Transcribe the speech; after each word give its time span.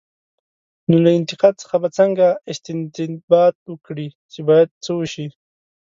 نو 0.89 0.95
له 1.05 1.11
انتقاد 1.19 1.53
څخه 1.63 1.75
به 1.81 1.89
څنګه 1.97 2.27
استنباط 2.51 3.55
وکړي، 3.71 4.07
چې 4.31 4.39
باید 4.49 4.69
څه 4.83 4.91
وشي؟ 4.99 5.27